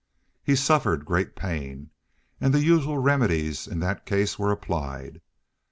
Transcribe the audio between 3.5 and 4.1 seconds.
in that